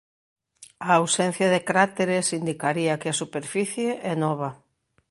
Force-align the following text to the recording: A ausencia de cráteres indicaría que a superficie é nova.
A 0.89 0.89
ausencia 1.01 1.47
de 1.53 1.61
cráteres 1.69 2.25
indicaría 2.39 2.99
que 3.01 3.09
a 3.09 3.19
superficie 3.21 3.89
é 4.11 4.13
nova. 4.25 4.49